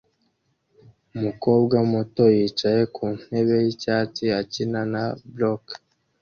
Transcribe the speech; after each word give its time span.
Umukobwa 1.15 1.75
muto 1.91 2.23
yicaye 2.37 2.81
ku 2.95 3.05
ntebe 3.23 3.55
yicyatsi 3.65 4.23
akina 4.41 4.81
na 4.93 5.03
blok 5.33 5.63